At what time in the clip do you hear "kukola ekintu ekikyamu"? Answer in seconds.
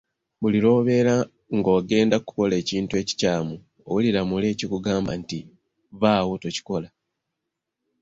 2.19-3.55